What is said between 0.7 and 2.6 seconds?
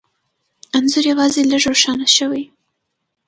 انځور یوازې لږ روښانه شوی،